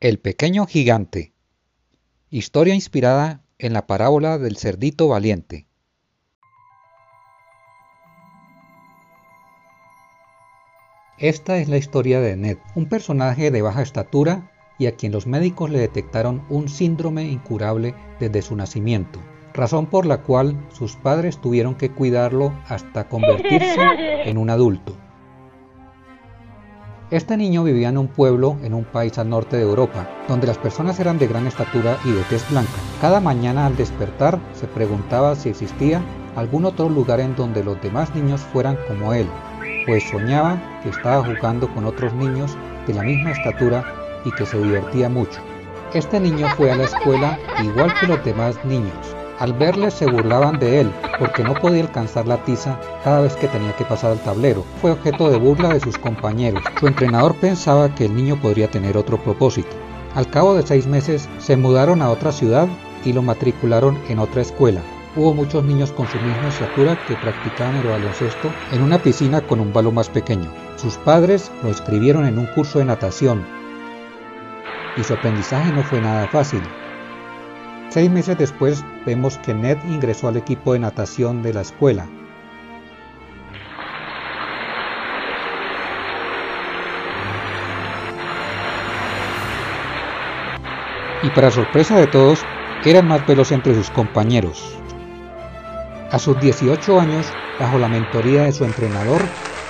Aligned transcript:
El 0.00 0.20
pequeño 0.20 0.64
gigante. 0.66 1.32
Historia 2.30 2.72
inspirada 2.72 3.42
en 3.58 3.72
la 3.72 3.88
parábola 3.88 4.38
del 4.38 4.56
cerdito 4.56 5.08
valiente. 5.08 5.66
Esta 11.18 11.58
es 11.58 11.68
la 11.68 11.78
historia 11.78 12.20
de 12.20 12.36
Ned, 12.36 12.58
un 12.76 12.88
personaje 12.88 13.50
de 13.50 13.60
baja 13.60 13.82
estatura 13.82 14.52
y 14.78 14.86
a 14.86 14.94
quien 14.94 15.10
los 15.10 15.26
médicos 15.26 15.68
le 15.68 15.80
detectaron 15.80 16.46
un 16.48 16.68
síndrome 16.68 17.24
incurable 17.24 17.96
desde 18.20 18.42
su 18.42 18.54
nacimiento, 18.54 19.20
razón 19.52 19.86
por 19.86 20.06
la 20.06 20.22
cual 20.22 20.64
sus 20.72 20.94
padres 20.94 21.40
tuvieron 21.40 21.74
que 21.74 21.90
cuidarlo 21.90 22.56
hasta 22.68 23.08
convertirse 23.08 23.80
en 24.26 24.38
un 24.38 24.50
adulto. 24.50 24.96
Este 27.10 27.38
niño 27.38 27.64
vivía 27.64 27.88
en 27.88 27.96
un 27.96 28.08
pueblo 28.08 28.58
en 28.62 28.74
un 28.74 28.84
país 28.84 29.16
al 29.16 29.30
norte 29.30 29.56
de 29.56 29.62
Europa, 29.62 30.06
donde 30.28 30.46
las 30.46 30.58
personas 30.58 31.00
eran 31.00 31.18
de 31.18 31.26
gran 31.26 31.46
estatura 31.46 31.96
y 32.04 32.12
de 32.12 32.20
tez 32.24 32.46
blanca. 32.50 32.70
Cada 33.00 33.18
mañana 33.18 33.64
al 33.64 33.74
despertar 33.76 34.38
se 34.52 34.66
preguntaba 34.66 35.34
si 35.34 35.48
existía 35.48 36.02
algún 36.36 36.66
otro 36.66 36.90
lugar 36.90 37.20
en 37.20 37.34
donde 37.34 37.64
los 37.64 37.80
demás 37.80 38.14
niños 38.14 38.42
fueran 38.52 38.76
como 38.86 39.14
él, 39.14 39.26
pues 39.86 40.04
soñaba 40.10 40.60
que 40.82 40.90
estaba 40.90 41.24
jugando 41.24 41.72
con 41.72 41.86
otros 41.86 42.12
niños 42.12 42.58
de 42.86 42.92
la 42.92 43.02
misma 43.02 43.30
estatura 43.30 43.82
y 44.26 44.30
que 44.32 44.44
se 44.44 44.62
divertía 44.62 45.08
mucho. 45.08 45.40
Este 45.94 46.20
niño 46.20 46.46
fue 46.58 46.70
a 46.70 46.76
la 46.76 46.84
escuela 46.84 47.38
igual 47.64 47.90
que 47.98 48.06
los 48.06 48.22
demás 48.22 48.62
niños, 48.66 49.16
al 49.38 49.52
verle 49.52 49.90
se 49.90 50.06
burlaban 50.06 50.58
de 50.58 50.80
él 50.80 50.92
porque 51.18 51.42
no 51.42 51.54
podía 51.54 51.82
alcanzar 51.82 52.26
la 52.26 52.42
tiza 52.44 52.78
cada 53.04 53.20
vez 53.20 53.34
que 53.36 53.48
tenía 53.48 53.74
que 53.76 53.84
pasar 53.84 54.12
al 54.12 54.20
tablero. 54.20 54.64
Fue 54.80 54.90
objeto 54.90 55.30
de 55.30 55.38
burla 55.38 55.70
de 55.70 55.80
sus 55.80 55.98
compañeros. 55.98 56.62
Su 56.78 56.86
entrenador 56.86 57.34
pensaba 57.36 57.94
que 57.94 58.06
el 58.06 58.14
niño 58.14 58.40
podría 58.40 58.70
tener 58.70 58.96
otro 58.96 59.16
propósito. 59.18 59.70
Al 60.14 60.28
cabo 60.28 60.54
de 60.54 60.66
seis 60.66 60.86
meses 60.86 61.28
se 61.38 61.56
mudaron 61.56 62.02
a 62.02 62.10
otra 62.10 62.32
ciudad 62.32 62.68
y 63.04 63.12
lo 63.12 63.22
matricularon 63.22 63.98
en 64.08 64.18
otra 64.18 64.42
escuela. 64.42 64.80
Hubo 65.16 65.34
muchos 65.34 65.64
niños 65.64 65.90
con 65.92 66.06
su 66.06 66.18
misma 66.18 66.48
estatura 66.48 66.96
que 67.06 67.16
practicaban 67.16 67.76
el 67.76 67.86
baloncesto 67.86 68.52
en 68.72 68.82
una 68.82 68.98
piscina 68.98 69.40
con 69.40 69.60
un 69.60 69.72
balón 69.72 69.94
más 69.94 70.08
pequeño. 70.08 70.50
Sus 70.76 70.96
padres 70.96 71.50
lo 71.62 71.68
inscribieron 71.68 72.26
en 72.26 72.38
un 72.38 72.46
curso 72.46 72.78
de 72.78 72.84
natación 72.84 73.44
y 74.96 75.04
su 75.04 75.14
aprendizaje 75.14 75.72
no 75.72 75.82
fue 75.82 76.00
nada 76.00 76.26
fácil. 76.28 76.62
Seis 77.90 78.10
meses 78.10 78.36
después 78.36 78.84
vemos 79.06 79.38
que 79.38 79.54
Ned 79.54 79.78
ingresó 79.88 80.28
al 80.28 80.36
equipo 80.36 80.74
de 80.74 80.78
natación 80.78 81.42
de 81.42 81.54
la 81.54 81.62
escuela. 81.62 82.06
Y 91.22 91.30
para 91.30 91.50
sorpresa 91.50 91.96
de 91.96 92.06
todos, 92.06 92.44
era 92.84 93.00
más 93.00 93.26
veloz 93.26 93.52
entre 93.52 93.74
sus 93.74 93.90
compañeros. 93.90 94.78
A 96.12 96.18
sus 96.18 96.38
18 96.40 97.00
años, 97.00 97.26
bajo 97.58 97.78
la 97.78 97.88
mentoría 97.88 98.44
de 98.44 98.52
su 98.52 98.64
entrenador, 98.64 99.22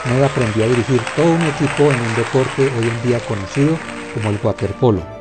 Ned 0.06 0.22
aprendió 0.24 0.64
a 0.64 0.68
dirigir 0.68 1.00
todo 1.14 1.30
un 1.30 1.42
equipo 1.42 1.84
en 1.84 2.00
un 2.00 2.16
deporte 2.16 2.62
hoy 2.62 2.88
en 2.88 3.02
día 3.08 3.20
conocido 3.20 3.76
como 4.14 4.30
el 4.30 4.40
waterpolo. 4.42 5.17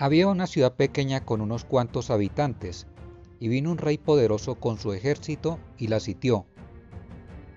Había 0.00 0.28
una 0.28 0.46
ciudad 0.46 0.74
pequeña 0.74 1.24
con 1.24 1.40
unos 1.40 1.64
cuantos 1.64 2.10
habitantes, 2.10 2.86
y 3.40 3.48
vino 3.48 3.72
un 3.72 3.78
rey 3.78 3.98
poderoso 3.98 4.54
con 4.54 4.78
su 4.78 4.92
ejército 4.92 5.58
y 5.76 5.88
la 5.88 5.98
sitió. 5.98 6.46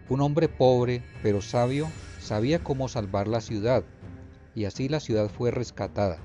Un 0.10 0.22
hombre 0.22 0.50
pobre 0.50 1.04
pero 1.22 1.42
sabio 1.42 1.88
sabía 2.20 2.64
cómo 2.64 2.88
salvar 2.88 3.28
la 3.28 3.42
ciudad, 3.42 3.84
y 4.56 4.66
así 4.66 4.90
la 4.90 5.00
ciudad 5.00 5.30
fue 5.30 5.52
rescatada. 5.52 6.18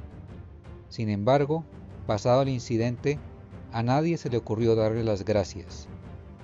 Sin 0.88 1.10
embargo, 1.10 1.66
pasado 2.06 2.40
el 2.40 2.48
incidente, 2.48 3.18
a 3.70 3.82
nadie 3.82 4.16
se 4.16 4.30
le 4.30 4.38
ocurrió 4.38 4.74
darle 4.74 5.04
las 5.04 5.22
gracias. 5.22 5.86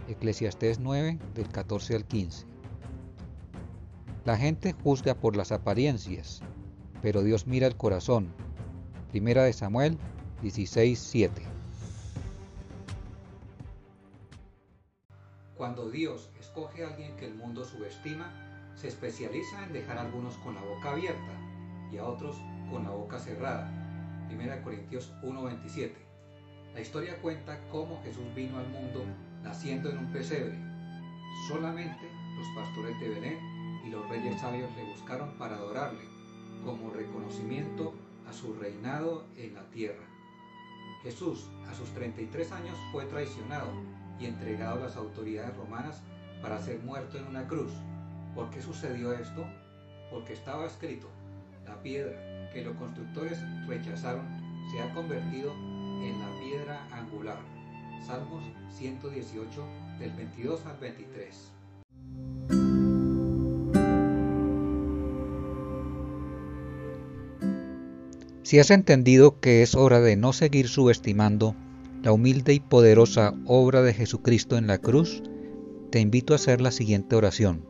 Eclesiastés 0.06 0.80
9 0.80 1.18
del 1.34 1.48
14 1.48 1.96
al 1.96 2.04
15. 2.04 2.44
La 4.26 4.36
gente 4.36 4.74
juzga 4.84 5.14
por 5.14 5.34
las 5.34 5.50
apariencias, 5.50 6.42
pero 7.00 7.22
Dios 7.22 7.46
mira 7.46 7.66
el 7.66 7.76
corazón 7.78 8.34
Primera 9.12 9.44
de 9.44 9.52
Samuel 9.52 9.98
16:7. 10.40 11.42
Cuando 15.54 15.90
Dios 15.90 16.30
escoge 16.40 16.82
a 16.82 16.88
alguien 16.88 17.14
que 17.16 17.26
el 17.26 17.34
mundo 17.34 17.62
subestima, 17.62 18.32
se 18.74 18.88
especializa 18.88 19.66
en 19.66 19.74
dejar 19.74 19.98
a 19.98 20.00
algunos 20.00 20.34
con 20.38 20.54
la 20.54 20.62
boca 20.62 20.92
abierta 20.92 21.32
y 21.92 21.98
a 21.98 22.06
otros 22.06 22.36
con 22.70 22.84
la 22.84 22.90
boca 22.90 23.18
cerrada. 23.18 23.70
Primera 24.28 24.62
Corintios 24.62 25.12
1:27. 25.22 25.92
La 26.72 26.80
historia 26.80 27.20
cuenta 27.20 27.60
cómo 27.70 28.02
Jesús 28.04 28.34
vino 28.34 28.56
al 28.56 28.68
mundo 28.70 29.04
naciendo 29.42 29.90
en 29.90 29.98
un 29.98 30.10
pesebre. 30.10 30.58
Solamente 31.48 32.08
los 32.38 32.46
pastores 32.56 32.98
de 32.98 33.10
Belén 33.10 33.38
y 33.84 33.90
los 33.90 34.08
reyes 34.08 34.40
sabios 34.40 34.74
le 34.74 34.84
buscaron 34.84 35.36
para 35.36 35.56
adorarle, 35.56 36.00
como 36.64 36.88
reconocimiento 36.88 37.92
su 38.32 38.54
reinado 38.54 39.26
en 39.36 39.54
la 39.54 39.68
tierra. 39.70 40.04
Jesús, 41.02 41.48
a 41.68 41.74
sus 41.74 41.90
33 41.90 42.52
años, 42.52 42.76
fue 42.92 43.04
traicionado 43.06 43.72
y 44.20 44.26
entregado 44.26 44.80
a 44.80 44.86
las 44.86 44.96
autoridades 44.96 45.56
romanas 45.56 46.02
para 46.40 46.60
ser 46.60 46.80
muerto 46.80 47.18
en 47.18 47.26
una 47.26 47.46
cruz. 47.46 47.72
¿Por 48.34 48.50
qué 48.50 48.62
sucedió 48.62 49.12
esto? 49.12 49.44
Porque 50.10 50.32
estaba 50.32 50.66
escrito, 50.66 51.08
la 51.66 51.80
piedra 51.82 52.50
que 52.52 52.62
los 52.62 52.76
constructores 52.76 53.38
rechazaron 53.66 54.26
se 54.70 54.80
ha 54.80 54.92
convertido 54.94 55.52
en 55.52 56.18
la 56.20 56.40
piedra 56.40 56.86
angular. 56.92 57.38
Salmos 58.06 58.42
118 58.70 59.64
del 59.98 60.12
22 60.12 60.66
al 60.66 60.76
23. 60.78 61.52
Si 68.52 68.58
has 68.58 68.70
entendido 68.70 69.40
que 69.40 69.62
es 69.62 69.74
hora 69.74 70.02
de 70.02 70.14
no 70.14 70.34
seguir 70.34 70.68
subestimando 70.68 71.56
la 72.02 72.12
humilde 72.12 72.52
y 72.52 72.60
poderosa 72.60 73.32
obra 73.46 73.80
de 73.80 73.94
Jesucristo 73.94 74.58
en 74.58 74.66
la 74.66 74.76
cruz, 74.76 75.22
te 75.88 76.00
invito 76.00 76.34
a 76.34 76.36
hacer 76.36 76.60
la 76.60 76.70
siguiente 76.70 77.16
oración. 77.16 77.64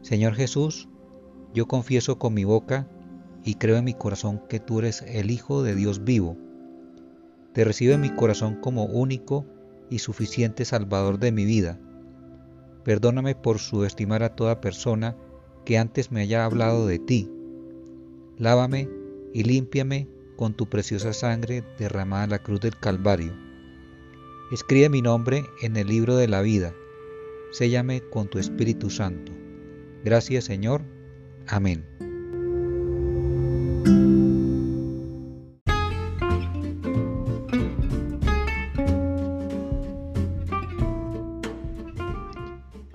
Señor 0.00 0.36
Jesús, 0.36 0.88
yo 1.52 1.68
confieso 1.68 2.18
con 2.18 2.32
mi 2.32 2.44
boca 2.44 2.88
y 3.44 3.56
creo 3.56 3.76
en 3.76 3.84
mi 3.84 3.92
corazón 3.92 4.40
que 4.48 4.58
tú 4.58 4.78
eres 4.78 5.02
el 5.02 5.30
Hijo 5.30 5.62
de 5.62 5.74
Dios 5.74 6.02
vivo. 6.02 6.38
Te 7.52 7.62
recibo 7.62 7.92
en 7.92 8.00
mi 8.00 8.08
corazón 8.08 8.54
como 8.62 8.86
único 8.86 9.44
y 9.90 9.98
suficiente 9.98 10.64
Salvador 10.64 11.18
de 11.18 11.30
mi 11.30 11.44
vida. 11.44 11.78
Perdóname 12.84 13.34
por 13.34 13.58
subestimar 13.58 14.22
a 14.22 14.34
toda 14.34 14.62
persona 14.62 15.14
que 15.66 15.76
antes 15.76 16.10
me 16.10 16.22
haya 16.22 16.46
hablado 16.46 16.86
de 16.86 16.98
ti. 16.98 17.30
Lávame 18.38 18.97
y 19.32 19.44
límpiame 19.44 20.08
con 20.36 20.54
tu 20.54 20.68
preciosa 20.68 21.12
sangre 21.12 21.64
derramada 21.78 22.24
en 22.24 22.30
la 22.30 22.38
cruz 22.38 22.60
del 22.60 22.76
Calvario. 22.78 23.32
Escribe 24.52 24.88
mi 24.88 25.02
nombre 25.02 25.44
en 25.62 25.76
el 25.76 25.88
libro 25.88 26.16
de 26.16 26.28
la 26.28 26.42
vida. 26.42 26.72
Séllame 27.52 28.02
con 28.10 28.28
tu 28.28 28.38
Espíritu 28.38 28.88
Santo. 28.88 29.32
Gracias 30.04 30.44
Señor. 30.44 30.82
Amén. 31.46 31.84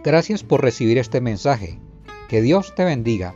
Gracias 0.03 0.43
por 0.43 0.61
recibir 0.61 0.97
este 0.97 1.21
mensaje. 1.21 1.79
Que 2.27 2.41
Dios 2.41 2.73
te 2.75 2.83
bendiga. 2.83 3.35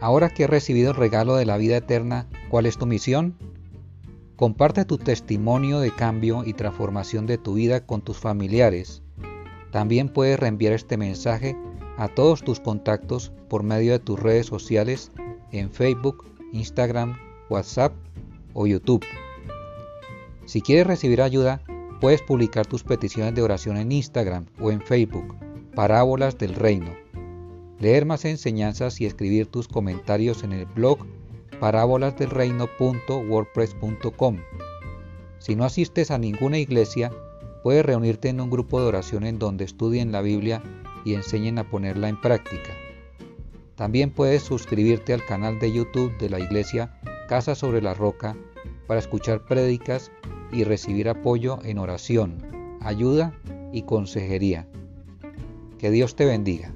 Ahora 0.00 0.28
que 0.28 0.44
has 0.44 0.50
recibido 0.50 0.90
el 0.90 0.96
regalo 0.96 1.36
de 1.36 1.46
la 1.46 1.56
vida 1.56 1.78
eterna, 1.78 2.26
¿cuál 2.50 2.66
es 2.66 2.76
tu 2.76 2.86
misión? 2.86 3.34
Comparte 4.36 4.84
tu 4.84 4.98
testimonio 4.98 5.80
de 5.80 5.90
cambio 5.90 6.44
y 6.44 6.52
transformación 6.52 7.26
de 7.26 7.38
tu 7.38 7.54
vida 7.54 7.86
con 7.86 8.02
tus 8.02 8.18
familiares. 8.18 9.02
También 9.70 10.10
puedes 10.10 10.38
reenviar 10.38 10.74
este 10.74 10.98
mensaje 10.98 11.56
a 11.96 12.08
todos 12.08 12.42
tus 12.42 12.60
contactos 12.60 13.32
por 13.48 13.62
medio 13.62 13.92
de 13.92 13.98
tus 13.98 14.20
redes 14.20 14.46
sociales 14.46 15.10
en 15.52 15.70
Facebook, 15.70 16.26
Instagram, 16.52 17.16
WhatsApp 17.48 17.94
o 18.52 18.66
YouTube. 18.66 19.04
Si 20.44 20.60
quieres 20.60 20.86
recibir 20.86 21.22
ayuda, 21.22 21.62
puedes 22.02 22.20
publicar 22.20 22.66
tus 22.66 22.84
peticiones 22.84 23.34
de 23.34 23.42
oración 23.42 23.78
en 23.78 23.90
Instagram 23.90 24.44
o 24.60 24.70
en 24.70 24.82
Facebook, 24.82 25.34
Parábolas 25.74 26.36
del 26.36 26.54
Reino 26.54 27.05
leer 27.78 28.06
más 28.06 28.24
enseñanzas 28.24 29.00
y 29.00 29.06
escribir 29.06 29.46
tus 29.46 29.68
comentarios 29.68 30.42
en 30.42 30.52
el 30.52 30.66
blog 30.66 30.98
parábolasdelreino.wordpress.com. 31.60 34.36
Si 35.38 35.54
no 35.54 35.64
asistes 35.64 36.10
a 36.10 36.18
ninguna 36.18 36.58
iglesia, 36.58 37.12
puedes 37.62 37.84
reunirte 37.84 38.28
en 38.28 38.40
un 38.40 38.50
grupo 38.50 38.80
de 38.80 38.86
oración 38.86 39.24
en 39.24 39.38
donde 39.38 39.64
estudien 39.64 40.12
la 40.12 40.22
Biblia 40.22 40.62
y 41.04 41.14
enseñen 41.14 41.58
a 41.58 41.68
ponerla 41.68 42.08
en 42.08 42.20
práctica. 42.20 42.72
También 43.76 44.10
puedes 44.10 44.42
suscribirte 44.42 45.12
al 45.12 45.24
canal 45.24 45.58
de 45.58 45.72
YouTube 45.72 46.16
de 46.18 46.30
la 46.30 46.40
Iglesia 46.40 46.98
Casa 47.28 47.54
sobre 47.54 47.82
la 47.82 47.92
Roca 47.92 48.36
para 48.86 49.00
escuchar 49.00 49.44
prédicas 49.44 50.10
y 50.52 50.64
recibir 50.64 51.08
apoyo 51.08 51.58
en 51.64 51.78
oración, 51.78 52.78
ayuda 52.80 53.34
y 53.72 53.82
consejería. 53.82 54.66
Que 55.78 55.90
Dios 55.90 56.16
te 56.16 56.24
bendiga. 56.24 56.72